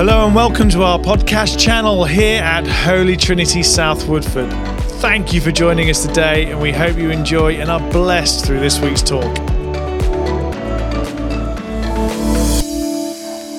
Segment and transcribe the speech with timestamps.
[0.00, 4.50] Hello and welcome to our podcast channel here at Holy Trinity South Woodford.
[5.02, 8.60] Thank you for joining us today, and we hope you enjoy and are blessed through
[8.60, 9.34] this week's talk.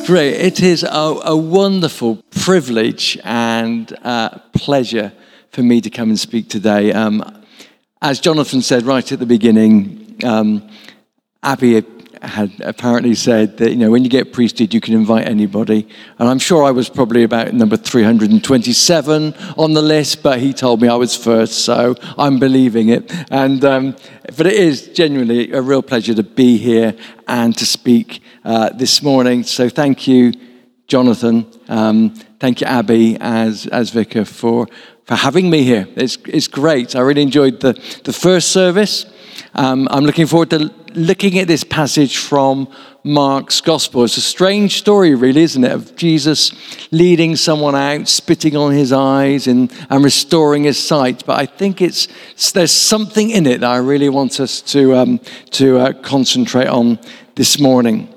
[0.08, 0.34] Great.
[0.34, 5.14] It is a, a wonderful privilege and uh, pleasure
[5.52, 6.92] for me to come and speak today.
[6.92, 7.44] Um,
[8.02, 10.68] as Jonathan said right at the beginning, um,
[11.44, 11.86] Abby
[12.22, 15.88] had apparently said that, you know, when you get priesthood, you can invite anybody.
[16.20, 20.82] And I'm sure I was probably about number 327 on the list, but he told
[20.82, 23.12] me I was first, so I'm believing it.
[23.32, 23.96] And, um,
[24.38, 26.96] but it is genuinely a real pleasure to be here
[27.28, 29.44] and to speak uh, this morning.
[29.44, 30.34] So thank you,
[30.88, 31.48] Jonathan.
[31.70, 34.68] Um, thank you, Abby, as, as vicar, for,
[35.06, 35.88] for having me here.
[35.96, 36.96] It's, it's great.
[36.96, 39.11] I really enjoyed the, the first service.
[39.54, 42.68] Um, I'm looking forward to looking at this passage from
[43.04, 44.04] Mark's gospel.
[44.04, 45.72] It's a strange story, really, isn't it?
[45.72, 46.52] Of Jesus
[46.92, 51.24] leading someone out, spitting on his eyes, and, and restoring his sight.
[51.26, 52.08] But I think it's
[52.52, 55.20] there's something in it that I really want us to, um,
[55.52, 57.00] to uh, concentrate on
[57.36, 58.08] this morning.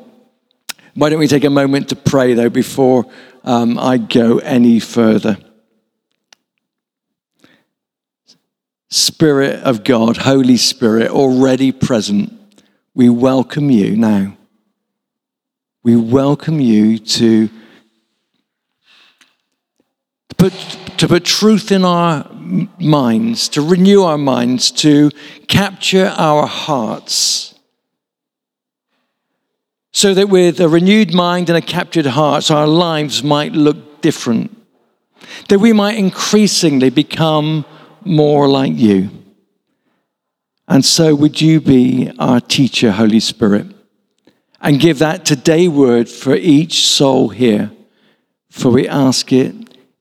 [0.95, 3.07] Why don't we take a moment to pray, though, before
[3.45, 5.39] um, I go any further?
[8.95, 12.33] Spirit of God, Holy Spirit, already present
[12.95, 14.36] we welcome you now.
[15.83, 17.51] We welcome you to
[20.39, 20.53] put,
[20.98, 22.31] to put truth in our
[22.78, 25.11] minds, to renew our minds, to
[25.48, 27.58] capture our hearts.
[29.92, 34.56] So that with a renewed mind and a captured heart, our lives might look different.
[35.48, 37.64] That we might increasingly become
[38.07, 39.11] more like you.
[40.67, 43.67] And so, would you be our teacher, Holy Spirit,
[44.61, 47.71] and give that today word for each soul here?
[48.51, 49.55] For we ask it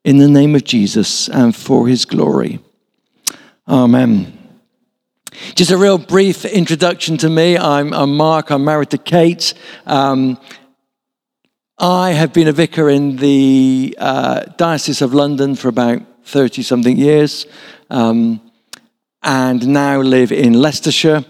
[0.03, 2.59] in the name of Jesus and for his glory.
[3.67, 4.39] Amen.
[5.55, 7.57] Just a real brief introduction to me.
[7.57, 9.53] I'm, I'm Mark, I'm married to Kate.
[9.85, 10.37] Um,
[11.77, 16.97] I have been a vicar in the uh, Diocese of London for about 30 something
[16.97, 17.45] years.
[17.89, 18.41] Um,
[19.21, 21.25] and now live in Leicestershire.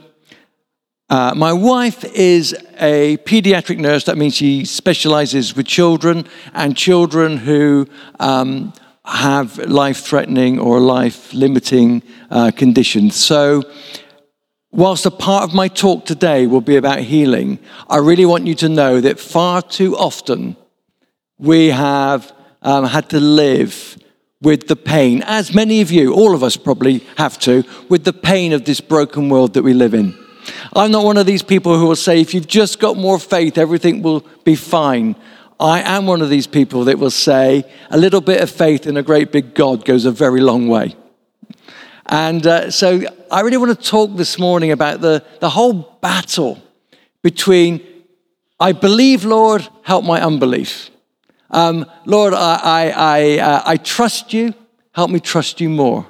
[1.10, 4.06] Uh, my wife is a pediatric nurse.
[4.06, 7.88] That means she specializes with children and children who
[8.20, 8.74] um,
[9.06, 12.02] have life threatening or life limiting
[12.32, 13.16] uh, conditions.
[13.16, 13.64] So,
[14.72, 17.60] whilst a part of my talk today will be about healing,
[17.90, 20.56] I really want you to know that far too often
[21.38, 23.98] we have um, had to live
[24.44, 28.14] with the pain, as many of you, all of us probably have to, with the
[28.14, 30.14] pain of this broken world that we live in.
[30.74, 33.58] I'm not one of these people who will say, if you've just got more faith,
[33.58, 35.16] everything will be fine.
[35.60, 38.98] I am one of these people that will say, a little bit of faith in
[38.98, 40.96] a great big God goes a very long way.
[42.08, 43.02] And uh, so
[43.32, 46.62] I really want to talk this morning about the, the whole battle
[47.22, 47.82] between,
[48.60, 50.90] I believe, Lord, help my unbelief.
[51.54, 54.56] Um, Lord, I, I, I, uh, I, trust you.
[54.92, 56.08] Help me trust you more.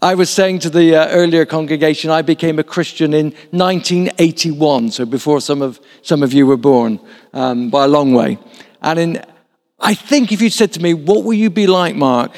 [0.00, 5.04] I was saying to the uh, earlier congregation, I became a Christian in 1981, so
[5.04, 7.00] before some of, some of you were born,
[7.34, 8.38] um, by a long way.
[8.80, 9.24] And in,
[9.78, 12.32] I think if you said to me, What will you be like, Mark,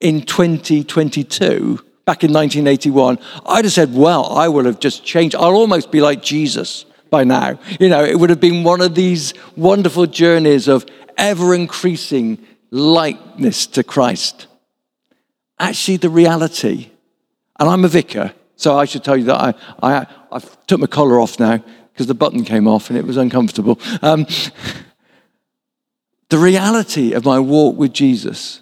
[0.00, 5.34] in 2022, back in 1981, I'd have said, Well, I will have just changed.
[5.34, 7.58] I'll almost be like Jesus by now.
[7.80, 10.84] You know, it would have been one of these wonderful journeys of
[11.16, 14.46] ever increasing likeness to Christ.
[15.58, 16.90] Actually, the reality,
[17.58, 20.86] and I'm a vicar, so I should tell you that I, I, I took my
[20.86, 21.62] collar off now
[21.92, 23.80] because the button came off and it was uncomfortable.
[24.02, 24.26] Um,
[26.28, 28.60] the reality of my walk with Jesus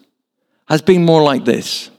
[0.68, 1.90] has been more like this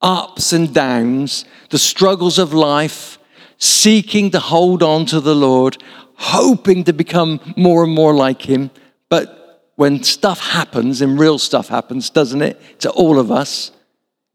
[0.00, 3.18] ups and downs, the struggles of life,
[3.58, 5.82] seeking to hold on to the Lord,
[6.14, 8.70] hoping to become more and more like Him,
[9.08, 9.47] but
[9.78, 13.70] when stuff happens and real stuff happens, doesn't it, to all of us?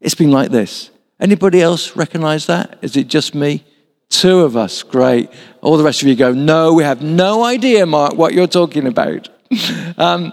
[0.00, 0.88] It's been like this.
[1.20, 2.78] Anybody else recognize that?
[2.80, 3.62] Is it just me?
[4.08, 5.28] Two of us, great.
[5.60, 8.86] All the rest of you go, no, we have no idea, Mark, what you're talking
[8.86, 9.28] about.
[9.98, 10.32] um,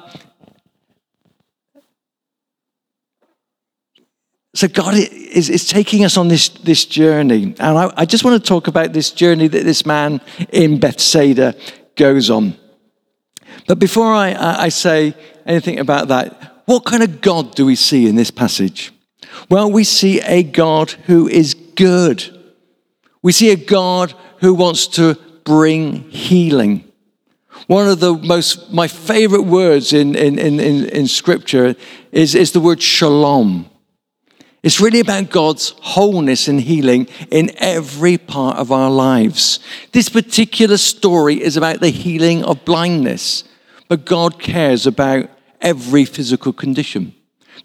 [4.56, 7.54] so God is, is taking us on this, this journey.
[7.60, 10.22] And I, I just want to talk about this journey that this man
[10.54, 11.54] in Bethsaida
[11.98, 12.56] goes on.
[13.68, 14.34] But before I,
[14.66, 15.16] I say
[15.46, 18.92] anything about that, what kind of God do we see in this passage?
[19.50, 22.38] Well, we see a God who is good.
[23.22, 26.92] We see a God who wants to bring healing.
[27.68, 31.76] One of the most, my favorite words in, in, in, in, scripture
[32.12, 33.70] is, is the word shalom.
[34.64, 39.60] It's really about God's wholeness and healing in every part of our lives.
[39.92, 43.44] This particular story is about the healing of blindness,
[43.92, 45.30] but God cares about
[45.60, 47.14] every physical condition.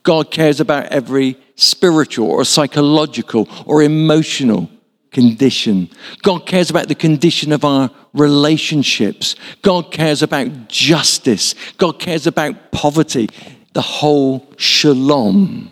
[0.03, 4.69] God cares about every spiritual or psychological or emotional
[5.13, 5.89] condition.
[6.25, 9.37] God cares about the condition of our relationships.
[9.63, 11.55] God cares about justice.
[11.79, 13.29] God cares about poverty.
[13.73, 15.71] The whole shalom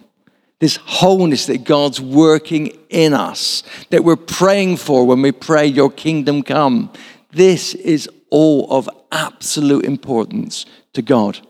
[0.60, 5.90] this wholeness that God's working in us, that we're praying for when we pray, Your
[5.90, 6.90] kingdom come.
[7.32, 11.40] This is all of absolute importance to God.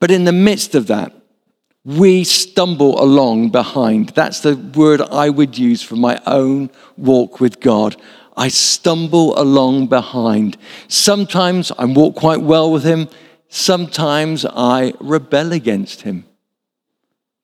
[0.00, 1.12] But in the midst of that,
[1.84, 4.10] we stumble along behind.
[4.10, 7.96] That's the word I would use for my own walk with God.
[8.36, 10.56] I stumble along behind.
[10.88, 13.08] Sometimes I walk quite well with Him,
[13.48, 16.24] sometimes I rebel against Him.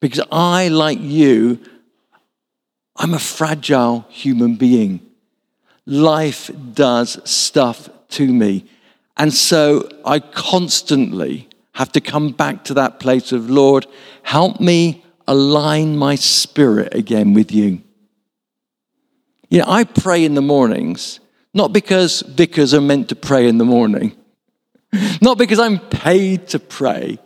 [0.00, 1.58] Because I, like you,
[2.96, 5.00] I'm a fragile human being.
[5.86, 8.64] Life does stuff to me.
[9.16, 13.86] And so I constantly have to come back to that place of, Lord,
[14.22, 17.82] help me align my spirit again with you.
[19.48, 21.20] You know, I pray in the mornings,
[21.54, 24.16] not because vicars are meant to pray in the morning,
[25.20, 27.18] not because I'm paid to pray,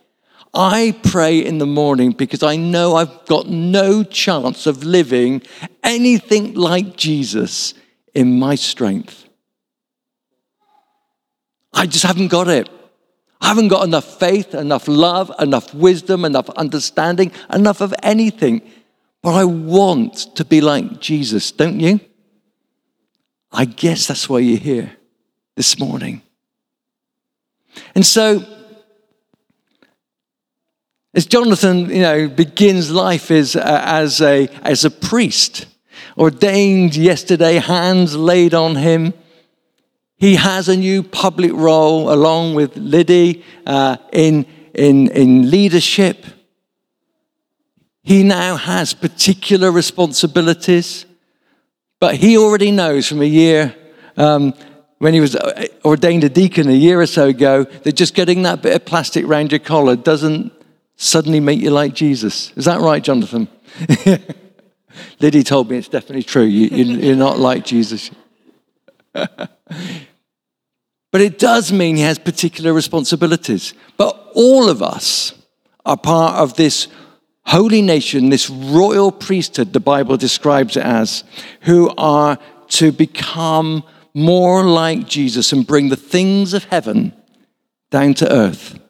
[0.53, 5.43] I pray in the morning because I know I've got no chance of living
[5.85, 7.75] anything like Jesus
[8.15, 9.29] in my strength.
[11.73, 12.69] I just haven't got it.
[13.41, 18.63] I haven't got enough faith, enough love, enough wisdom, enough understanding, enough of anything.
[19.23, 22.01] But I want to be like Jesus, don't you?
[23.53, 24.97] I guess that's why you're here
[25.57, 26.23] this morning.
[27.95, 28.45] And so,
[31.15, 35.67] as Jonathan, you know, begins life as, uh, as, a, as a priest,
[36.17, 39.13] ordained yesterday, hands laid on him.
[40.21, 44.45] He has a new public role along with Liddy uh, in,
[44.75, 46.27] in, in leadership.
[48.03, 51.07] He now has particular responsibilities,
[52.01, 53.75] but he already knows from a year
[54.19, 54.53] um,
[54.99, 58.43] when he was uh, ordained a deacon a year or so ago that just getting
[58.43, 60.53] that bit of plastic round your collar doesn't
[60.97, 62.53] suddenly make you like Jesus.
[62.57, 63.49] Is that right, Jonathan?
[65.21, 66.45] Liddy told me it's definitely true.
[66.45, 68.11] You, are not like Jesus.
[71.11, 73.75] but it does mean he has particular responsibilities.
[73.97, 75.35] But all of us
[75.85, 76.89] are part of this
[77.47, 81.25] holy nation, this royal priesthood, the Bible describes it as,
[81.62, 83.83] who are to become
[84.15, 87.12] more like Jesus and bring the things of heaven
[87.91, 88.81] down to earth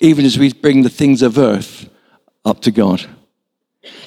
[0.00, 1.88] even as we bring the things of earth
[2.44, 3.06] up to God.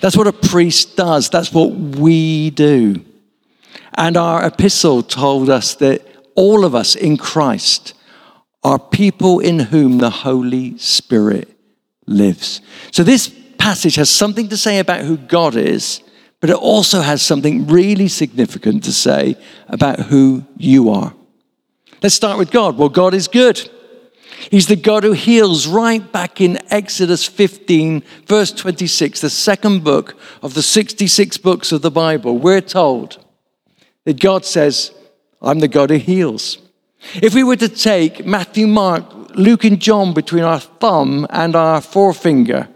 [0.02, 3.04] That's what a priest does, that's what we do.
[3.96, 6.02] And our epistle told us that
[6.36, 7.94] all of us in Christ
[8.64, 11.50] are people in whom the Holy Spirit
[12.06, 12.62] lives.
[12.92, 16.02] So this passage has something to say about who God is,
[16.40, 19.38] but it also has something really significant to say
[19.68, 21.14] about who you are.
[22.02, 22.78] Let's start with God.
[22.78, 23.70] Well, God is good.
[24.52, 30.18] He's the God who heals right back in Exodus 15, verse 26, the second book
[30.42, 32.38] of the 66 books of the Bible.
[32.38, 33.24] We're told
[34.04, 34.92] that God says,
[35.44, 36.58] I'm the God who heals.
[37.16, 39.04] If we were to take Matthew, Mark,
[39.36, 42.70] Luke, and John between our thumb and our forefinger,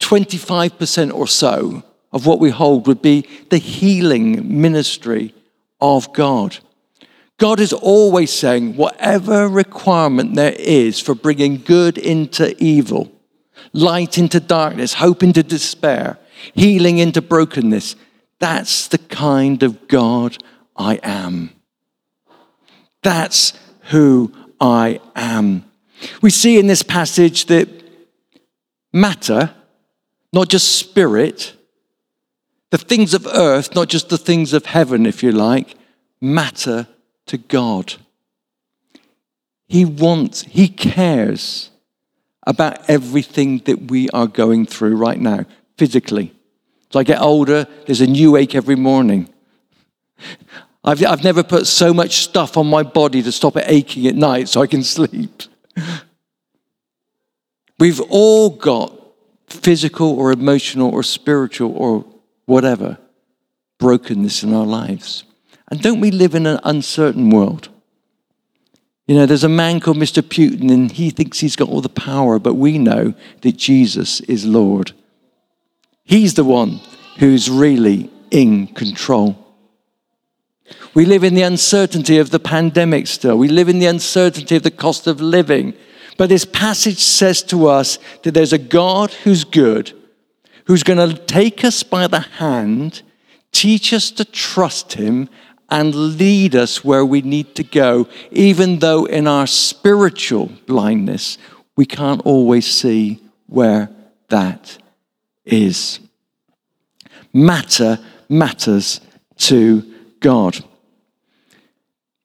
[0.00, 5.34] 25% or so of what we hold would be the healing ministry
[5.80, 6.58] of God.
[7.38, 13.10] God is always saying, whatever requirement there is for bringing good into evil,
[13.72, 16.18] light into darkness, hope into despair,
[16.54, 17.96] healing into brokenness,
[18.38, 20.42] that's the kind of God
[20.76, 21.50] I am.
[23.02, 23.52] That's
[23.90, 25.64] who I am.
[26.22, 27.68] We see in this passage that
[28.92, 29.54] matter,
[30.32, 31.54] not just spirit,
[32.70, 35.76] the things of earth, not just the things of heaven, if you like,
[36.20, 36.86] matter
[37.26, 37.94] to God.
[39.68, 41.70] He wants, He cares
[42.46, 46.32] about everything that we are going through right now, physically.
[46.90, 49.28] As I get older, there's a new ache every morning.
[50.82, 54.14] I've, I've never put so much stuff on my body to stop it aching at
[54.14, 55.42] night so I can sleep.
[57.78, 58.92] We've all got
[59.48, 62.04] physical or emotional or spiritual or
[62.46, 62.98] whatever
[63.78, 65.24] brokenness in our lives.
[65.70, 67.68] And don't we live in an uncertain world?
[69.06, 70.22] You know, there's a man called Mr.
[70.22, 74.46] Putin, and he thinks he's got all the power, but we know that Jesus is
[74.46, 74.92] Lord.
[76.04, 76.80] He's the one
[77.18, 79.49] who's really in control.
[80.94, 83.36] We live in the uncertainty of the pandemic still.
[83.36, 85.74] We live in the uncertainty of the cost of living.
[86.16, 89.92] But this passage says to us that there's a God who's good,
[90.66, 93.02] who's going to take us by the hand,
[93.52, 95.28] teach us to trust him,
[95.70, 101.38] and lead us where we need to go, even though in our spiritual blindness,
[101.76, 103.88] we can't always see where
[104.28, 104.78] that
[105.44, 106.00] is.
[107.32, 107.98] Matter
[108.28, 109.00] matters
[109.36, 109.89] to
[110.20, 110.64] God.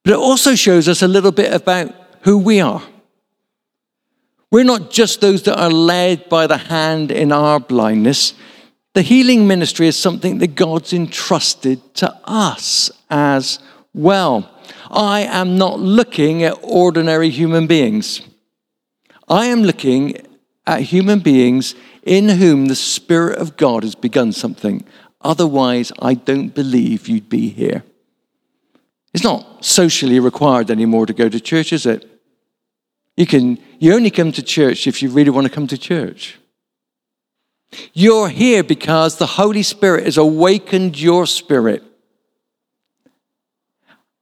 [0.03, 2.83] But it also shows us a little bit about who we are.
[4.51, 8.33] We're not just those that are led by the hand in our blindness.
[8.93, 13.59] The healing ministry is something that God's entrusted to us as
[13.93, 14.49] well.
[14.89, 18.21] I am not looking at ordinary human beings.
[19.27, 20.15] I am looking
[20.67, 24.85] at human beings in whom the Spirit of God has begun something.
[25.25, 27.83] Otherwise, I don't believe you'd be here.
[29.11, 32.07] It's not socially required anymore to go to church, is it?
[33.17, 36.37] You can you only come to church if you really want to come to church.
[37.93, 41.83] You're here because the Holy Spirit has awakened your spirit.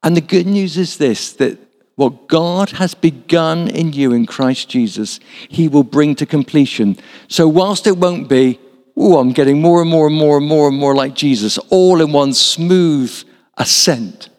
[0.03, 1.59] And the good news is this that
[1.95, 5.19] what God has begun in you in Christ Jesus,
[5.49, 6.97] He will bring to completion.
[7.27, 8.59] So, whilst it won't be,
[8.95, 12.01] oh, I'm getting more and more and more and more and more like Jesus, all
[12.01, 13.11] in one smooth
[13.57, 14.29] ascent,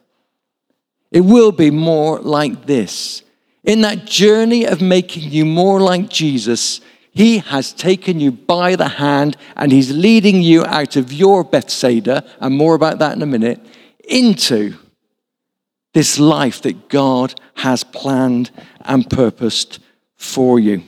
[1.11, 3.23] it will be more like this.
[3.62, 6.80] In that journey of making you more like Jesus,
[7.12, 12.25] He has taken you by the hand and He's leading you out of your Bethsaida,
[12.40, 13.64] and more about that in a minute,
[14.08, 14.75] into
[15.94, 19.78] this life that God has planned and purposed
[20.16, 20.82] for you.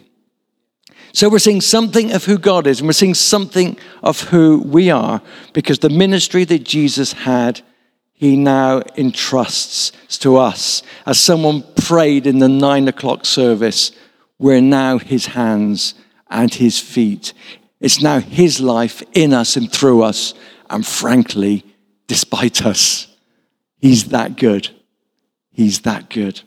[1.17, 4.91] So we're seeing something of who God is, and we're seeing something of who we
[4.91, 5.23] are
[5.55, 7.63] because the ministry that Jesus had
[8.13, 10.83] he now entrusts to us.
[11.07, 13.93] As someone prayed in the nine o'clock service,
[14.39, 15.95] we're now his hands
[16.29, 17.33] and his feet.
[17.81, 20.35] It's now his life in us and through us,
[20.69, 21.65] and frankly,
[22.09, 23.09] despite us.
[23.79, 24.69] He's that good.
[25.51, 26.43] He's that good.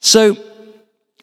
[0.00, 0.36] So,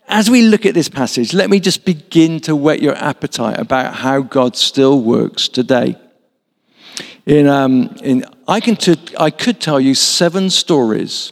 [0.09, 3.93] as we look at this passage, let me just begin to whet your appetite about
[3.93, 5.95] how God still works today.
[7.27, 11.31] In, um, in, I, can t- I could tell you seven stories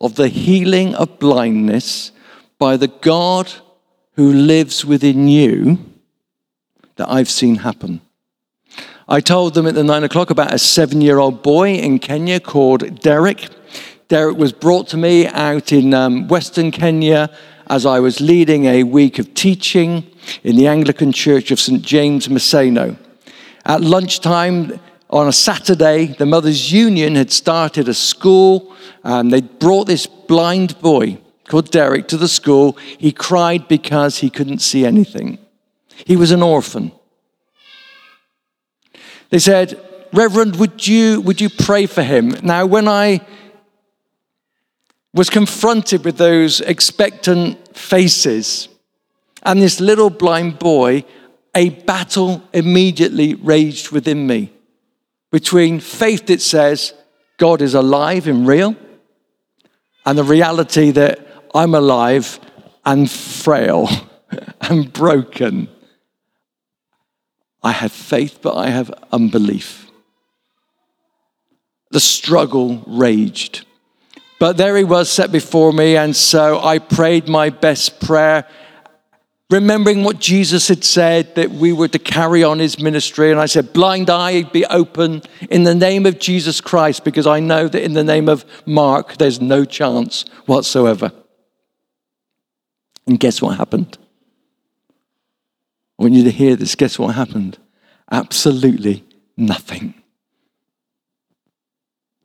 [0.00, 2.10] of the healing of blindness
[2.58, 3.52] by the God
[4.14, 5.78] who lives within you
[6.96, 8.00] that I've seen happen.
[9.08, 12.40] I told them at the nine o'clock about a seven year old boy in Kenya
[12.40, 13.48] called Derek.
[14.08, 17.30] Derek was brought to me out in um, Western Kenya
[17.70, 20.04] as I was leading a week of teaching
[20.42, 21.80] in the Anglican Church of St.
[21.80, 22.98] James Maseno.
[23.64, 28.74] At lunchtime, on a Saturday, the Mothers Union had started a school.
[29.04, 32.76] Um, they brought this blind boy called Derek to the school.
[32.98, 35.38] He cried because he couldn't see anything.
[36.04, 36.90] He was an orphan.
[39.28, 39.80] They said,
[40.12, 42.30] Reverend, would you, would you pray for him?
[42.42, 43.20] Now, when I
[45.12, 48.68] was confronted with those expectant faces
[49.42, 51.04] and this little blind boy,
[51.54, 54.52] a battle immediately raged within me
[55.32, 56.92] between faith that says
[57.38, 58.76] God is alive and real
[60.04, 62.38] and the reality that I'm alive
[62.84, 63.88] and frail
[64.60, 65.68] and broken.
[67.62, 69.90] I have faith, but I have unbelief.
[71.90, 73.66] The struggle raged.
[74.40, 78.46] But there he was set before me, and so I prayed my best prayer
[79.50, 83.30] remembering what Jesus had said that we were to carry on his ministry.
[83.30, 87.40] And I said, Blind eye be open in the name of Jesus Christ, because I
[87.40, 91.12] know that in the name of Mark, there's no chance whatsoever.
[93.06, 93.98] And guess what happened?
[95.98, 96.76] I want you to hear this.
[96.76, 97.58] Guess what happened?
[98.10, 99.04] Absolutely
[99.36, 99.94] nothing.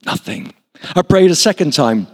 [0.04, 0.54] Nothing.
[0.94, 2.06] I prayed a second time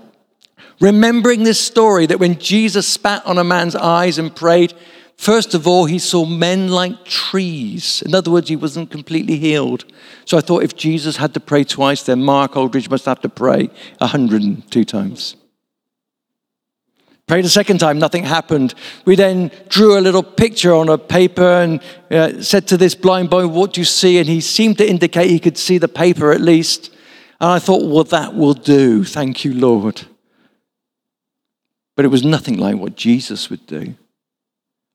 [0.81, 4.75] remembering this story that when Jesus spat on a man's eyes and prayed,
[5.23, 8.03] First of all, he saw men like trees.
[8.03, 9.85] In other words, he wasn't completely healed.
[10.25, 13.29] So I thought if Jesus had to pray twice, then Mark Aldridge must have to
[13.29, 15.37] pray 102 times.
[17.29, 18.75] Prayed a second time, nothing happened.
[19.05, 23.31] We then drew a little picture on a paper and uh, said to this blind
[23.31, 24.19] boy, What do you see?
[24.19, 26.93] And he seemed to indicate he could see the paper at least.
[27.43, 29.03] And I thought, Well, that will do.
[29.03, 30.03] Thank you, Lord.
[31.97, 33.97] but it was nothing like what Jesus would do.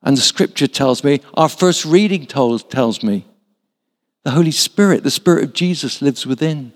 [0.01, 3.25] And the scripture tells me, our first reading told, tells me,
[4.23, 6.73] the Holy Spirit, the Spirit of Jesus lives within.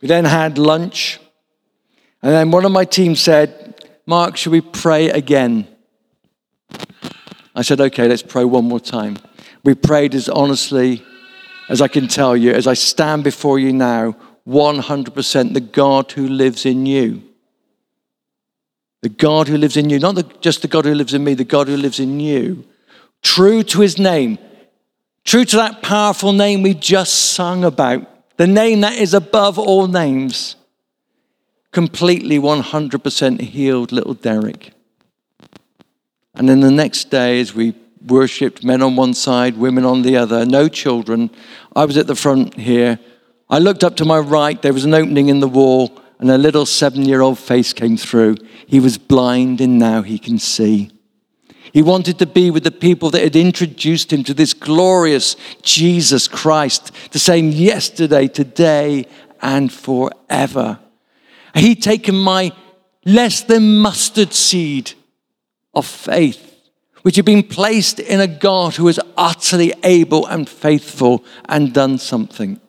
[0.00, 1.20] We then had lunch.
[2.22, 5.68] And then one of my team said, Mark, should we pray again?
[7.54, 9.18] I said, okay, let's pray one more time.
[9.62, 11.04] We prayed as honestly
[11.72, 14.14] as I can tell you, as I stand before you now,
[14.46, 17.22] 100% the God who lives in you.
[19.00, 21.32] The God who lives in you, not the, just the God who lives in me,
[21.32, 22.66] the God who lives in you.
[23.22, 24.36] True to his name,
[25.24, 29.86] true to that powerful name we just sung about, the name that is above all
[29.86, 30.56] names.
[31.70, 34.74] Completely 100% healed little Derek.
[36.34, 37.74] And then the next day, as we
[38.06, 41.30] worshipped men on one side, women on the other, no children,
[41.74, 42.98] I was at the front here.
[43.48, 46.38] I looked up to my right, there was an opening in the wall, and a
[46.38, 48.36] little seven year old face came through.
[48.66, 50.90] He was blind, and now he can see.
[51.72, 56.28] He wanted to be with the people that had introduced him to this glorious Jesus
[56.28, 59.06] Christ, the same yesterday, today,
[59.40, 60.78] and forever.
[61.54, 62.52] He'd taken my
[63.04, 64.92] less than mustard seed
[65.74, 66.51] of faith,
[67.02, 71.98] which had been placed in a God who was utterly able and faithful and done
[71.98, 72.60] something.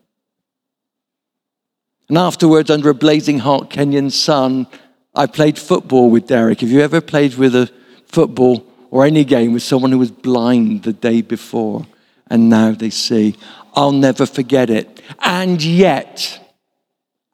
[2.10, 4.68] And afterwards, under a blazing hot Kenyan sun,
[5.16, 6.62] I played football with Derek.
[6.62, 7.72] Have you ever played with a
[8.06, 11.86] football or any game with someone who was blind the day before
[12.28, 13.36] and now they see?
[13.76, 15.02] I'll never forget it.
[15.20, 16.40] And yet,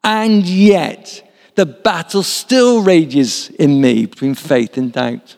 [0.04, 5.36] and yet, the battle still rages in me between faith and doubt.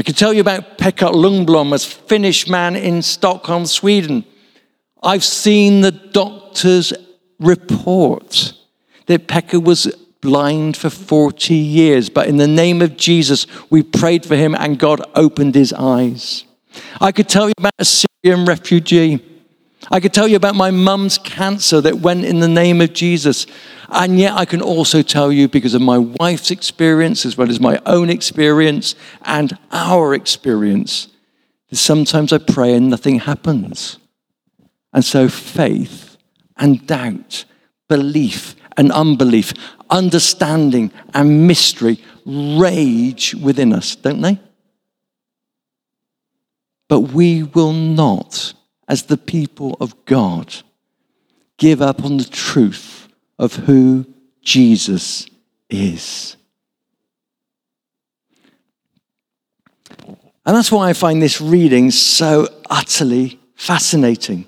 [0.00, 4.24] I can tell you about Pekka Lundblom, a Finnish man in Stockholm, Sweden.
[5.02, 6.94] I've seen the doctor's
[7.38, 8.54] report
[9.08, 14.24] that Pekka was blind for 40 years, but in the name of Jesus, we prayed
[14.24, 16.46] for him and God opened his eyes.
[16.98, 19.22] I could tell you about a Syrian refugee.
[19.90, 23.46] I could tell you about my mum's cancer that went in the name of Jesus.
[23.88, 27.58] And yet, I can also tell you, because of my wife's experience, as well as
[27.58, 31.08] my own experience and our experience,
[31.70, 33.98] that sometimes I pray and nothing happens.
[34.92, 36.16] And so, faith
[36.56, 37.44] and doubt,
[37.88, 39.52] belief and unbelief,
[39.88, 44.38] understanding and mystery rage within us, don't they?
[46.88, 48.54] But we will not,
[48.90, 50.52] as the people of God,
[51.58, 53.06] give up on the truth
[53.38, 54.04] of who
[54.42, 55.26] Jesus
[55.70, 56.36] is.
[60.44, 64.46] And that's why I find this reading so utterly fascinating.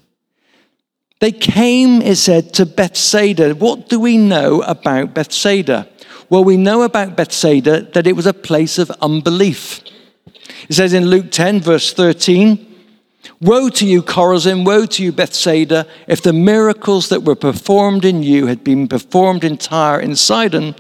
[1.21, 3.55] They came, it said, to Bethsaida.
[3.55, 5.89] What do we know about Bethsaida?
[6.29, 9.83] Well, we know about Bethsaida that it was a place of unbelief.
[10.69, 12.72] It says in Luke 10, verse 13,
[13.41, 18.23] Woe to you, Chorazin, woe to you, Bethsaida, if the miracles that were performed in
[18.23, 20.75] you had been performed in Tyre and Sidon,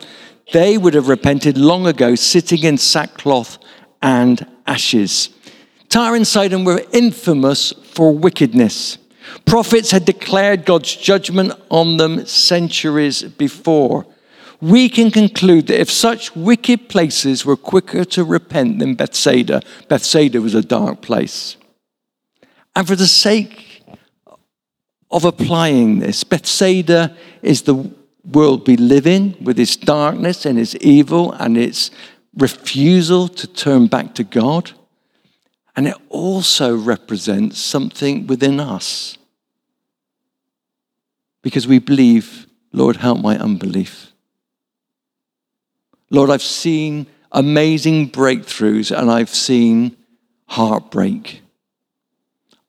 [0.52, 3.58] they would have repented long ago, sitting in sackcloth
[4.00, 5.30] and ashes.
[5.88, 8.98] Tyre and Sidon were infamous for wickedness.
[9.44, 14.06] Prophets had declared God's judgment on them centuries before.
[14.60, 20.40] We can conclude that if such wicked places were quicker to repent than Bethsaida, Bethsaida
[20.40, 21.56] was a dark place.
[22.74, 23.82] And for the sake
[25.10, 27.90] of applying this, Bethsaida is the
[28.24, 31.90] world we live in with its darkness and its evil and its
[32.36, 34.72] refusal to turn back to God.
[35.76, 39.18] And it also represents something within us.
[41.42, 44.12] Because we believe, Lord, help my unbelief.
[46.10, 49.96] Lord, I've seen amazing breakthroughs and I've seen
[50.46, 51.42] heartbreak.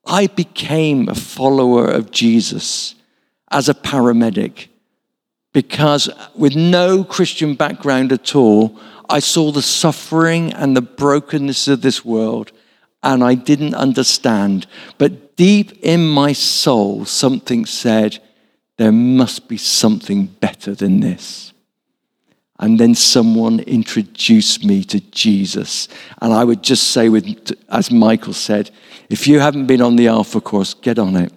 [0.06, 2.96] I became a follower of Jesus
[3.50, 4.68] as a paramedic
[5.54, 8.78] because, with no Christian background at all,
[9.10, 12.52] I saw the suffering and the brokenness of this world
[13.04, 14.66] and I didn't understand.
[14.98, 18.20] But deep in my soul, something said,
[18.78, 21.53] there must be something better than this.
[22.60, 25.88] And then someone introduced me to Jesus.
[26.22, 28.70] And I would just say, with, as Michael said,
[29.10, 31.34] if you haven't been on the Alpha course, get on it.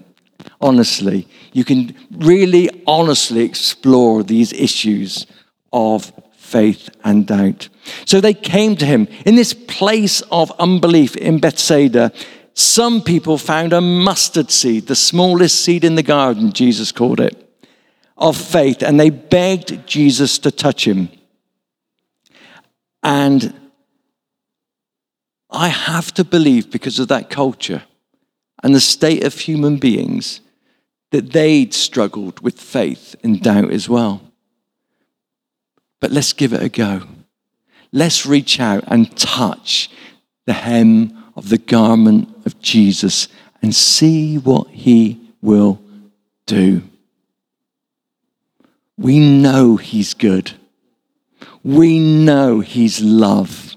[0.61, 5.27] Honestly, you can really honestly explore these issues
[5.73, 7.69] of faith and doubt.
[8.05, 12.13] So they came to him in this place of unbelief in Bethsaida.
[12.55, 17.46] Some people found a mustard seed, the smallest seed in the garden, Jesus called it.
[18.17, 21.09] Of faith and they begged Jesus to touch him.
[23.03, 23.55] And
[25.51, 27.85] I have to believe, because of that culture
[28.63, 30.41] and the state of human beings,
[31.13, 34.21] that they'd struggled with faith and doubt as well.
[36.01, 37.03] But let's give it a go.
[37.93, 39.89] Let's reach out and touch
[40.47, 43.29] the hem of the garment of Jesus
[43.63, 45.81] and see what he will
[46.47, 46.83] do.
[48.99, 50.53] We know he's good.
[51.63, 53.77] We know he's love.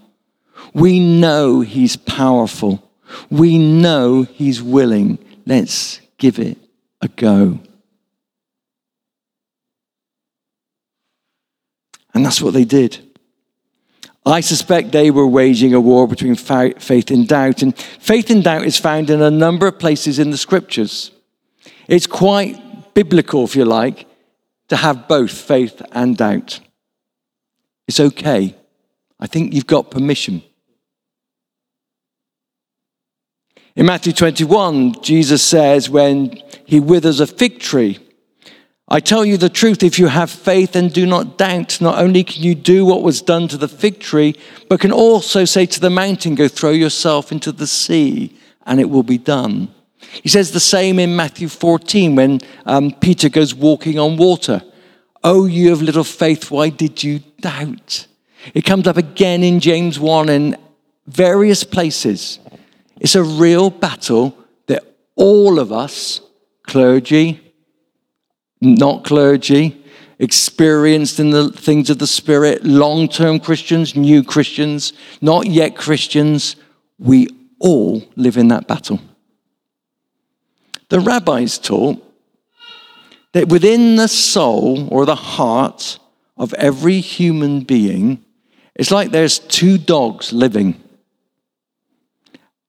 [0.74, 2.90] We know he's powerful.
[3.30, 5.18] We know he's willing.
[5.46, 6.58] Let's give it
[7.02, 7.60] a go.
[12.14, 13.00] And that's what they did.
[14.26, 17.62] I suspect they were waging a war between faith and doubt.
[17.62, 21.12] And faith and doubt is found in a number of places in the scriptures.
[21.88, 24.06] It's quite biblical, if you like,
[24.70, 26.60] to have both faith and doubt.
[27.88, 28.56] It's okay.
[29.20, 30.42] I think you've got permission.
[33.76, 38.00] In Matthew 21, Jesus says, when he withers a fig tree,
[38.92, 42.24] I tell you the truth, if you have faith and do not doubt, not only
[42.24, 44.36] can you do what was done to the fig tree,
[44.68, 48.90] but can also say to the mountain, Go throw yourself into the sea, and it
[48.90, 49.74] will be done.
[50.24, 54.62] He says the same in Matthew 14 when um, Peter goes walking on water.
[55.24, 58.08] Oh, you of little faith, why did you doubt?
[58.54, 60.58] It comes up again in James 1 in
[61.08, 62.40] various places.
[63.00, 64.84] It's a real battle that
[65.16, 66.22] all of us,
[66.64, 67.42] clergy,
[68.62, 69.84] not clergy,
[70.20, 76.58] experienced in the things of the Spirit, long term Christians, new Christians, not yet Christians,
[76.98, 79.00] we all live in that battle.
[80.90, 82.04] The rabbis taught
[83.34, 86.00] that within the soul or the heart
[86.36, 88.24] of every human being,
[88.76, 90.82] it's like there's two dogs living.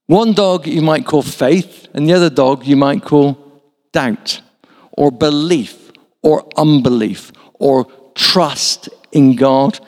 [0.06, 4.42] One dog you might call faith, and the other dog you might call doubt
[4.92, 9.78] or belief or unbelief or trust in God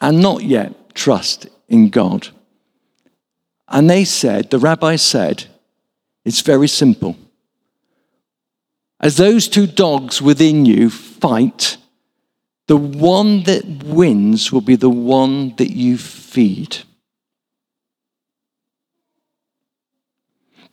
[0.00, 2.28] and not yet trust in God.
[3.68, 5.44] And they said, the rabbi said,
[6.24, 7.16] it's very simple.
[9.00, 11.76] As those two dogs within you fight,
[12.66, 16.78] the one that wins will be the one that you feed.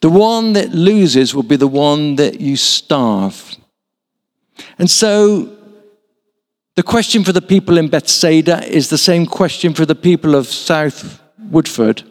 [0.01, 3.55] The one that loses will be the one that you starve.
[4.77, 5.55] And so
[6.75, 10.47] the question for the people in Bethsaida is the same question for the people of
[10.47, 12.03] South Woodford.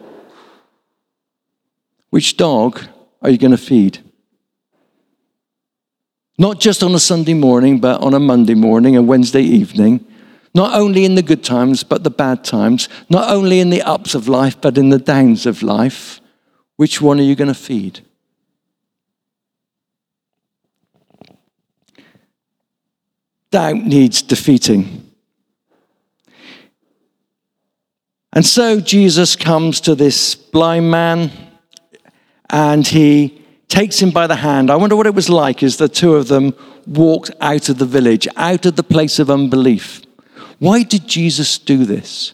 [2.10, 2.80] Which dog
[3.20, 4.03] are you going to feed?
[6.36, 10.04] Not just on a Sunday morning, but on a Monday morning a Wednesday evening.
[10.54, 12.88] Not only in the good times, but the bad times.
[13.08, 16.20] Not only in the ups of life, but in the downs of life.
[16.76, 18.00] Which one are you going to feed?
[23.54, 25.12] doubt needs defeating.
[28.32, 31.30] And so Jesus comes to this blind man
[32.50, 34.70] and he takes him by the hand.
[34.70, 36.54] I wonder what it was like as the two of them
[36.86, 40.02] walked out of the village, out of the place of unbelief.
[40.58, 42.32] Why did Jesus do this?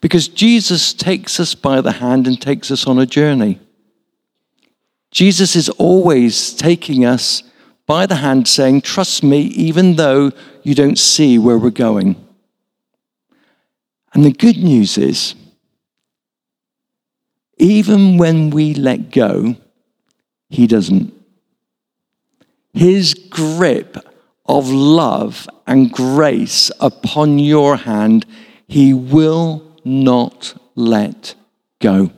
[0.00, 3.60] Because Jesus takes us by the hand and takes us on a journey.
[5.10, 7.42] Jesus is always taking us
[7.86, 10.30] by the hand, saying, Trust me, even though
[10.62, 12.16] you don't see where we're going.
[14.14, 15.34] And the good news is,
[17.58, 19.56] even when we let go,
[20.50, 21.14] He doesn't.
[22.74, 23.96] His grip
[24.44, 28.26] of love and grace upon your hand,
[28.66, 31.34] He will not let
[31.80, 32.10] go.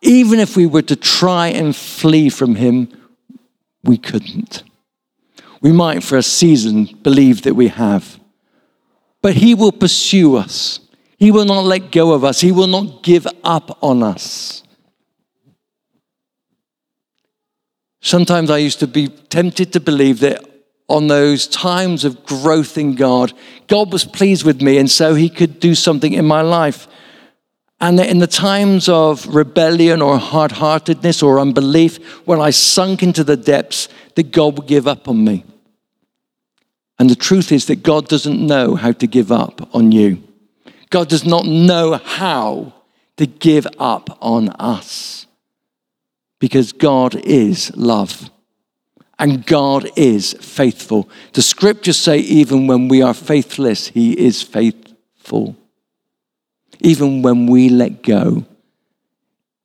[0.00, 2.88] Even if we were to try and flee from Him,
[3.82, 4.62] we couldn't.
[5.60, 8.20] We might, for a season, believe that we have.
[9.22, 10.80] But He will pursue us.
[11.16, 12.40] He will not let go of us.
[12.40, 14.63] He will not give up on us.
[18.04, 20.44] Sometimes I used to be tempted to believe that
[20.88, 23.32] on those times of growth in God,
[23.66, 26.86] God was pleased with me, and so He could do something in my life.
[27.80, 33.02] And that in the times of rebellion or hard heartedness or unbelief, when I sunk
[33.02, 35.42] into the depths, that God would give up on me.
[36.98, 40.22] And the truth is that God doesn't know how to give up on you.
[40.90, 42.74] God does not know how
[43.16, 45.23] to give up on us
[46.44, 48.28] because God is love.
[49.18, 51.08] And God is faithful.
[51.32, 55.56] The scriptures say, even when we are faithless, He is faithful.
[56.80, 58.44] Even when we let go,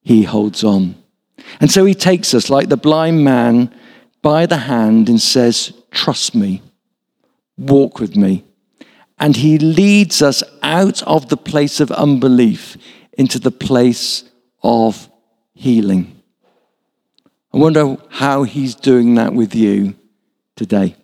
[0.04, 0.96] He holds on.
[1.60, 3.76] And so He takes us, like the blind man,
[4.22, 6.62] by the hand and says, Trust me,
[7.58, 8.46] walk with me.
[9.18, 12.78] And He leads us out of the place of unbelief
[13.18, 14.24] into the place
[14.63, 15.10] of
[15.54, 16.15] healing.
[17.54, 19.96] I wonder how he's doing that with you
[20.56, 20.96] today.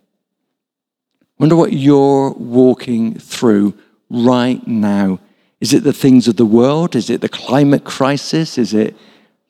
[1.22, 3.74] I wonder what you're walking through
[4.10, 5.20] right now.
[5.60, 6.96] Is it the things of the world?
[6.96, 8.58] Is it the climate crisis?
[8.58, 8.96] Is it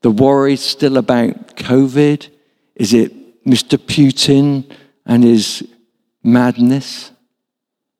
[0.02, 2.30] the worries still about COVID?
[2.76, 3.78] Is it Mr.
[3.78, 4.72] Putin
[5.06, 5.68] and his
[6.24, 7.12] madness?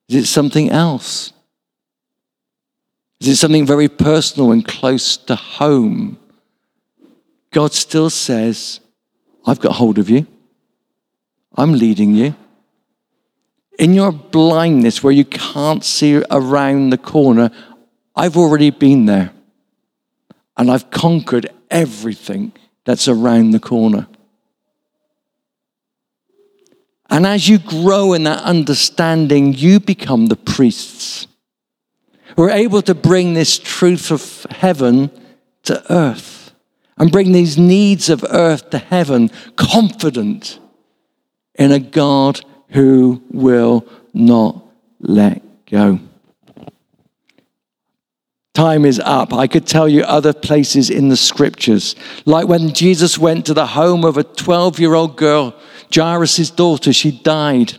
[0.08, 1.32] Is it something else?
[3.20, 6.18] Is it something very personal and close to home?
[7.50, 8.80] God still says,
[9.46, 10.26] I've got hold of you.
[11.56, 12.34] I'm leading you.
[13.78, 17.50] In your blindness, where you can't see around the corner,
[18.14, 19.32] I've already been there.
[20.56, 22.52] And I've conquered everything
[22.84, 24.08] that's around the corner.
[27.08, 31.26] And as you grow in that understanding, you become the priests.
[32.36, 35.10] who are able to bring this truth of heaven
[35.62, 36.35] to earth
[36.98, 40.58] and bring these needs of earth to heaven, confident
[41.54, 44.64] in a God who will not
[45.00, 46.00] let go.
[48.54, 49.34] Time is up.
[49.34, 53.66] I could tell you other places in the scriptures, like when Jesus went to the
[53.66, 55.54] home of a 12 year old girl,
[55.94, 57.74] Jairus' daughter, she died.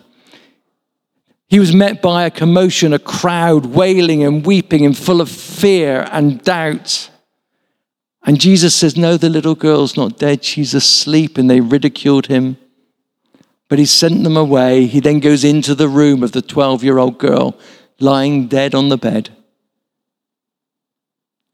[1.50, 6.08] He was met by a commotion, a crowd wailing and weeping and full of fear
[6.12, 7.10] and doubt.
[8.28, 10.44] And Jesus says, No, the little girl's not dead.
[10.44, 11.38] She's asleep.
[11.38, 12.58] And they ridiculed him.
[13.70, 14.86] But he sent them away.
[14.86, 17.58] He then goes into the room of the 12 year old girl
[18.00, 19.30] lying dead on the bed.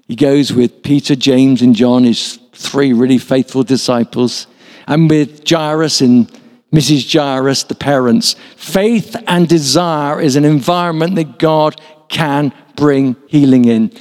[0.07, 4.47] He goes with Peter, James, and John, his three really faithful disciples,
[4.85, 6.29] and with Jairus and
[6.73, 7.09] Mrs.
[7.09, 8.35] Jairus, the parents.
[8.57, 13.91] Faith and desire is an environment that God can bring healing in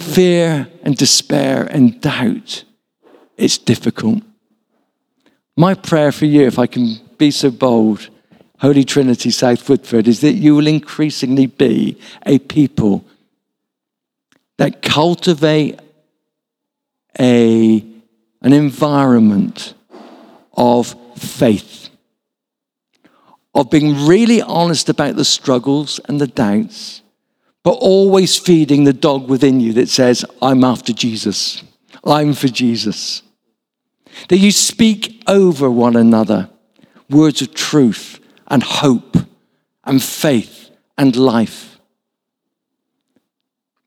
[0.00, 2.64] fear and despair and doubt,
[3.36, 4.22] it's difficult.
[5.56, 8.08] My prayer for you, if I can be so bold,
[8.60, 13.04] Holy Trinity South Woodford, is that you will increasingly be a people
[14.58, 15.80] that cultivate
[17.18, 17.84] a,
[18.42, 19.74] an environment
[20.54, 21.88] of faith,
[23.54, 27.02] of being really honest about the struggles and the doubts
[27.62, 31.62] but always feeding the dog within you that says, I'm after Jesus.
[32.04, 33.22] I'm for Jesus.
[34.28, 36.50] That you speak over one another
[37.08, 39.16] words of truth and hope
[39.84, 41.78] and faith and life.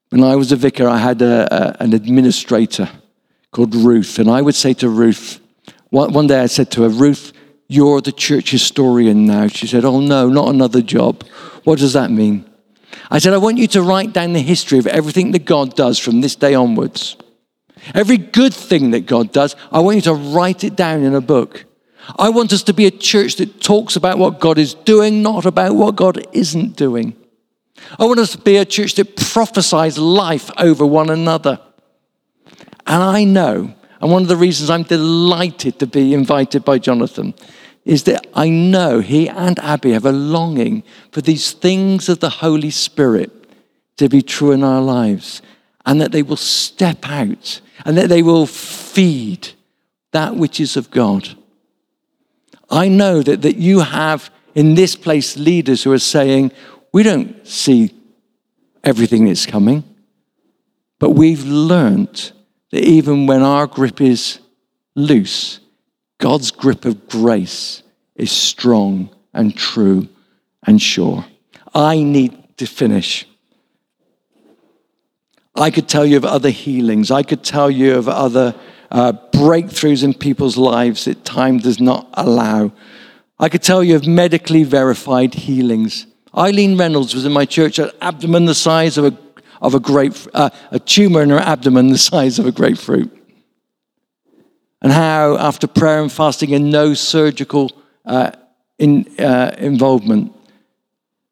[0.09, 2.89] When I was a vicar, I had a, a, an administrator
[3.51, 5.39] called Ruth, and I would say to Ruth,
[5.89, 7.33] one, one day I said to her, Ruth,
[7.67, 9.47] you're the church historian now.
[9.47, 11.23] She said, Oh no, not another job.
[11.63, 12.45] What does that mean?
[13.11, 15.99] I said, I want you to write down the history of everything that God does
[15.99, 17.17] from this day onwards.
[17.93, 21.21] Every good thing that God does, I want you to write it down in a
[21.21, 21.65] book.
[22.17, 25.45] I want us to be a church that talks about what God is doing, not
[25.45, 27.15] about what God isn't doing.
[27.99, 31.59] I want us to be a church that prophesies life over one another.
[32.85, 37.33] And I know, and one of the reasons I'm delighted to be invited by Jonathan
[37.85, 42.29] is that I know he and Abby have a longing for these things of the
[42.29, 43.31] Holy Spirit
[43.97, 45.41] to be true in our lives
[45.85, 49.49] and that they will step out and that they will feed
[50.11, 51.29] that which is of God.
[52.69, 56.51] I know that, that you have in this place leaders who are saying,
[56.91, 57.93] we don't see
[58.83, 59.83] everything that's coming,
[60.99, 62.31] but we've learned
[62.71, 64.39] that even when our grip is
[64.95, 65.59] loose,
[66.23, 67.83] God's grip of grace
[68.15, 70.07] is strong and true
[70.65, 71.25] and sure.
[71.75, 73.27] I need to finish.
[75.53, 77.11] I could tell you of other healings.
[77.11, 78.55] I could tell you of other
[78.89, 82.71] uh, breakthroughs in people's lives that time does not allow.
[83.37, 86.07] I could tell you of medically verified healings.
[86.33, 89.17] Eileen Reynolds was in my church, an abdomen the size of a,
[89.61, 93.11] of a grape, uh, a tumor in her abdomen the size of a grapefruit
[94.83, 97.71] and how, after prayer and fasting and no surgical
[98.05, 98.31] uh,
[98.77, 100.35] in, uh, involvement,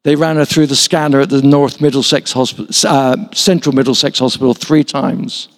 [0.04, 4.54] they ran her through the scanner at the North Middlesex Hospital, uh, Central Middlesex Hospital
[4.54, 5.48] three times.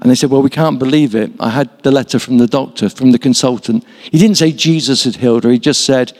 [0.00, 1.32] And they said, Well, we can't believe it.
[1.40, 3.84] I had the letter from the doctor, from the consultant.
[4.02, 6.12] He didn't say Jesus had healed her, he just said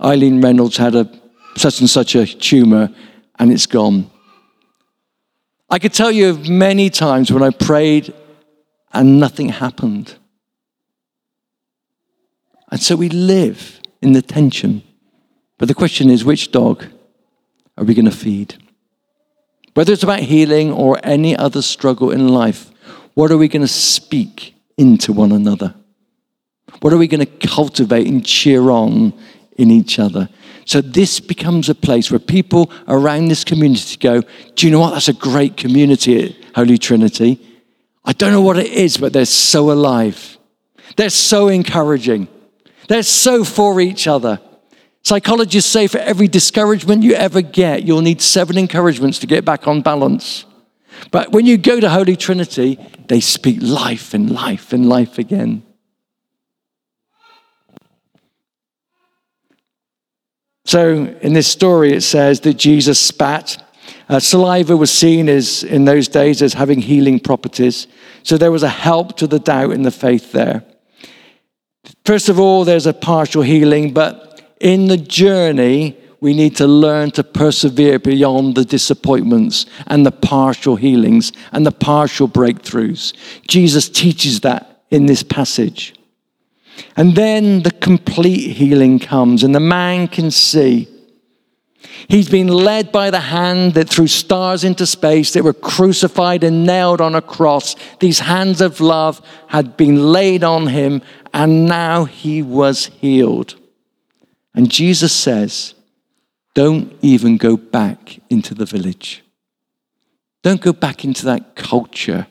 [0.00, 1.10] Eileen Reynolds had a
[1.56, 2.94] such and such a tumor
[3.38, 4.10] and it's gone.
[5.70, 8.14] I could tell you of many times when I prayed
[8.92, 10.16] and nothing happened.
[12.70, 14.82] And so we live in the tension.
[15.58, 16.84] But the question is which dog
[17.76, 18.56] are we going to feed?
[19.74, 22.70] Whether it's about healing or any other struggle in life,
[23.14, 25.74] what are we going to speak into one another?
[26.80, 29.12] What are we going to cultivate and cheer on
[29.56, 30.28] in each other?
[30.64, 34.22] So this becomes a place where people around this community go,
[34.54, 34.90] Do you know what?
[34.90, 37.40] That's a great community at Holy Trinity.
[38.06, 40.38] I don't know what it is, but they're so alive.
[40.96, 42.28] They're so encouraging.
[42.88, 44.40] They're so for each other.
[45.02, 49.66] Psychologists say for every discouragement you ever get, you'll need seven encouragements to get back
[49.66, 50.44] on balance.
[51.10, 55.62] But when you go to Holy Trinity, they speak life and life and life again.
[60.64, 63.62] So in this story, it says that Jesus spat.
[64.08, 67.88] Uh, saliva was seen as in those days as having healing properties.
[68.22, 70.62] So there was a help to the doubt in the faith there.
[72.04, 77.10] First of all, there's a partial healing, but in the journey, we need to learn
[77.12, 83.12] to persevere beyond the disappointments and the partial healings and the partial breakthroughs.
[83.48, 85.94] Jesus teaches that in this passage.
[86.96, 90.88] And then the complete healing comes, and the man can see.
[92.08, 96.64] He's been led by the hand that threw stars into space that were crucified and
[96.64, 97.74] nailed on a cross.
[98.00, 103.56] These hands of love had been laid on him, and now he was healed.
[104.54, 105.74] And Jesus says,
[106.54, 109.22] Don't even go back into the village.
[110.42, 112.26] Don't go back into that culture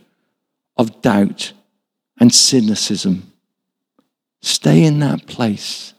[0.77, 1.53] of doubt
[2.19, 3.31] and cynicism.
[4.41, 5.93] Stay in that place,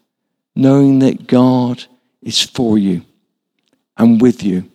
[0.55, 1.85] knowing that God
[2.23, 3.05] is for you
[3.97, 4.71] and with you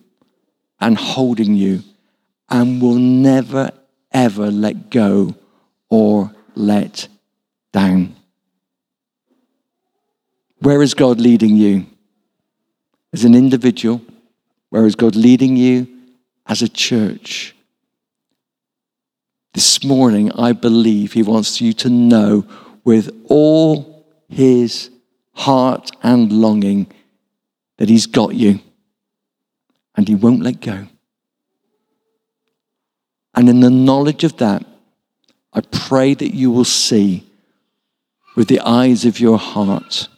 [0.80, 1.82] and holding you
[2.48, 3.70] and will never,
[4.12, 5.34] ever let go
[5.88, 7.08] or let
[7.72, 8.14] down.
[10.58, 11.86] Where is God leading you?
[13.12, 14.00] As an individual,
[14.70, 15.86] where is God leading you
[16.46, 17.54] as a church?
[19.54, 22.46] This morning, I believe He wants you to know
[22.84, 23.92] with all
[24.32, 24.90] his
[25.34, 26.86] heart and longing
[27.78, 28.60] that he's got you
[29.94, 30.86] and he won't let go.
[33.34, 34.64] And in the knowledge of that,
[35.52, 37.30] I pray that you will see
[38.36, 40.08] with the eyes of your heart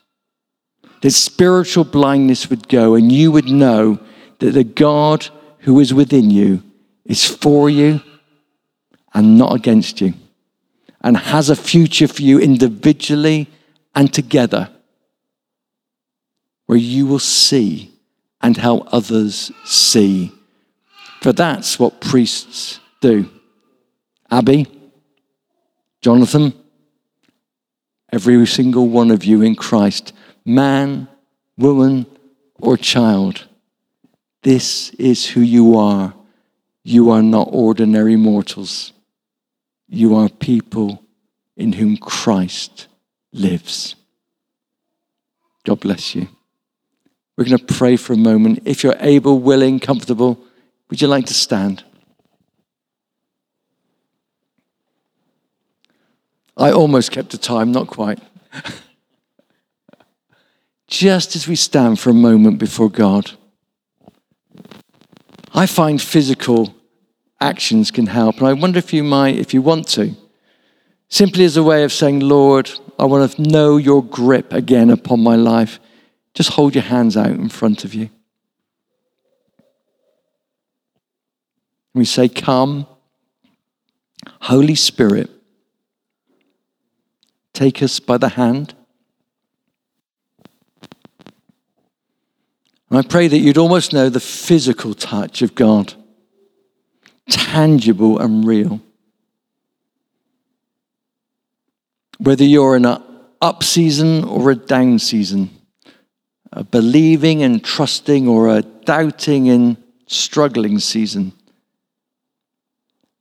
[1.01, 3.99] that spiritual blindness would go and you would know
[4.39, 5.29] that the God
[5.61, 6.63] who is within you
[7.05, 8.01] is for you
[9.13, 10.15] and not against you
[11.01, 13.49] and has a future for you individually
[13.95, 14.71] and together,
[16.67, 17.94] where you will see
[18.45, 20.31] and help others see.
[21.23, 23.31] For that's what priests do.
[24.31, 24.67] Abby,
[26.03, 26.53] Jonathan,
[28.13, 30.13] every single one of you in Christ,
[30.45, 31.09] man,
[31.57, 32.05] woman,
[32.57, 33.47] or child,
[34.43, 36.13] this is who you are.
[36.83, 38.93] You are not ordinary mortals.
[39.89, 41.03] You are people
[41.57, 42.89] in whom Christ
[43.33, 43.95] lives.
[45.65, 46.29] God bless you.
[47.37, 48.61] We're going to pray for a moment.
[48.65, 50.39] If you're able, willing, comfortable,
[50.89, 51.83] would you like to stand?
[56.57, 58.21] I almost kept the time, not quite.
[60.87, 63.33] Just as we stand for a moment before God,
[65.53, 66.75] I find physical
[67.41, 68.39] actions can help.
[68.39, 70.15] And I wonder if you might, if you want to,
[71.09, 75.21] simply as a way of saying, Lord, I want to know your grip again upon
[75.21, 75.81] my life.
[76.35, 78.11] Just hold your hands out in front of you.
[81.95, 82.87] We say, Come,
[84.43, 85.31] Holy Spirit,
[87.53, 88.75] take us by the hand.
[92.91, 95.95] And I pray that you'd almost know the physical touch of God
[97.29, 98.81] tangible and real.
[102.19, 103.03] Whether you're in an
[103.41, 105.51] up season or a down season,
[106.55, 109.77] a believing and trusting or a doubting and
[110.07, 111.33] struggling season,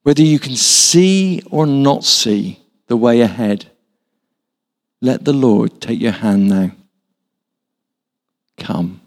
[0.04, 3.66] whether you can see or not see the way ahead,
[5.02, 6.72] let the Lord take your hand now.
[8.58, 9.02] Come.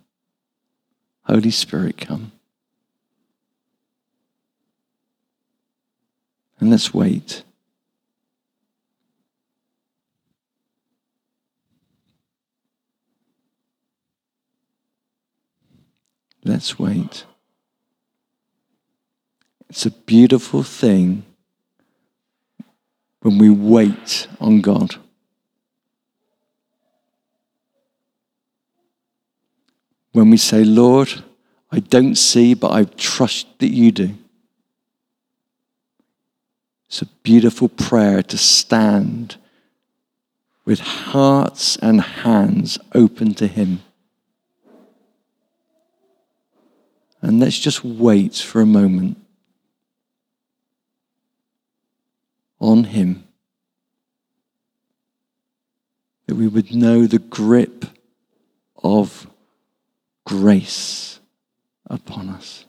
[1.22, 2.32] Holy Spirit, come.
[6.58, 7.44] And let's wait.
[16.46, 17.24] Let's wait.
[19.68, 21.24] It's a beautiful thing
[23.20, 24.94] when we wait on God.
[30.12, 31.12] When we say, Lord,
[31.72, 34.14] I don't see, but I trust that you do.
[36.86, 39.34] It's a beautiful prayer to stand
[40.64, 43.80] with hearts and hands open to Him.
[47.26, 49.20] And let's just wait for a moment
[52.60, 53.24] on Him.
[56.28, 57.86] That we would know the grip
[58.80, 59.26] of
[60.24, 61.18] grace
[61.90, 62.65] upon us.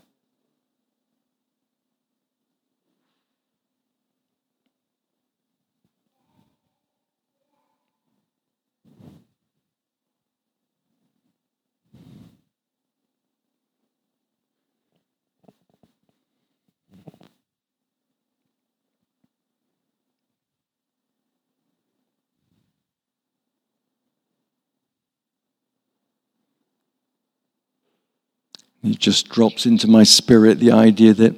[28.84, 31.36] It just drops into my spirit the idea that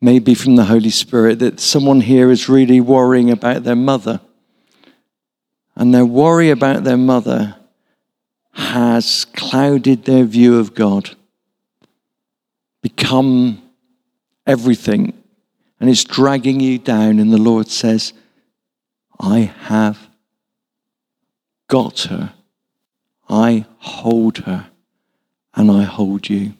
[0.00, 4.20] maybe from the Holy Spirit that someone here is really worrying about their mother.
[5.76, 7.56] And their worry about their mother
[8.52, 11.16] has clouded their view of God,
[12.82, 13.62] become
[14.46, 15.14] everything,
[15.80, 17.18] and it's dragging you down.
[17.18, 18.12] And the Lord says,
[19.18, 20.10] I have
[21.68, 22.34] got her,
[23.30, 24.71] I hold her
[25.54, 26.54] and I hold you.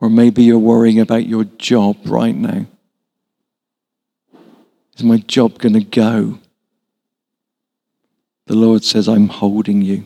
[0.00, 2.66] Or maybe you're worrying about your job right now.
[4.96, 6.38] Is my job going to go?
[8.46, 10.04] The Lord says, I'm holding you.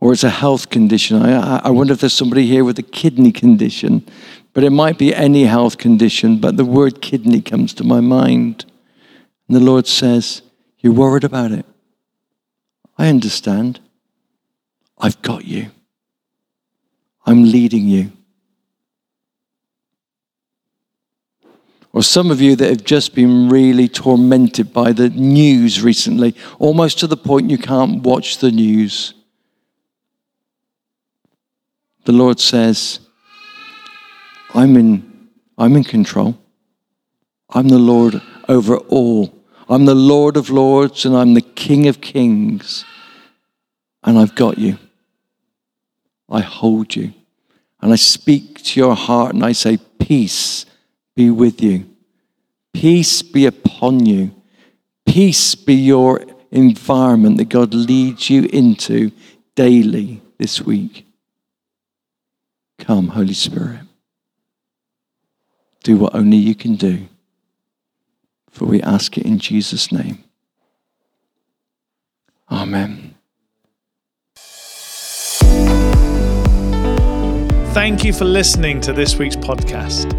[0.00, 1.22] Or it's a health condition.
[1.22, 4.04] I, I wonder if there's somebody here with a kidney condition
[4.52, 8.66] but it might be any health condition, but the word kidney comes to my mind.
[9.48, 10.42] And the Lord says,
[10.80, 11.64] You're worried about it.
[12.98, 13.80] I understand.
[14.98, 15.70] I've got you.
[17.24, 18.12] I'm leading you.
[21.92, 26.98] Or some of you that have just been really tormented by the news recently, almost
[27.00, 29.12] to the point you can't watch the news.
[32.04, 33.00] The Lord says,
[34.54, 36.38] I'm in, I'm in control.
[37.50, 39.34] I'm the Lord over all.
[39.68, 42.84] I'm the Lord of lords and I'm the King of kings.
[44.02, 44.78] And I've got you.
[46.28, 47.12] I hold you.
[47.80, 50.66] And I speak to your heart and I say, Peace
[51.14, 51.88] be with you.
[52.72, 54.34] Peace be upon you.
[55.06, 59.10] Peace be your environment that God leads you into
[59.54, 61.06] daily this week.
[62.78, 63.80] Come, Holy Spirit.
[65.82, 67.08] Do what only you can do.
[68.50, 70.22] For we ask it in Jesus' name.
[72.50, 73.14] Amen.
[77.72, 80.12] Thank you for listening to this week's podcast.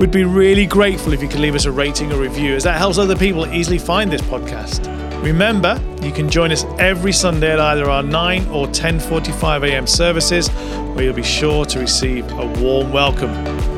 [0.00, 2.76] We'd be really grateful if you could leave us a rating or review, as that
[2.78, 4.86] helps other people easily find this podcast.
[5.22, 9.86] Remember, you can join us every Sunday at either our 9 or 10:45 a.m.
[9.86, 10.48] services,
[10.94, 13.77] where you'll be sure to receive a warm welcome.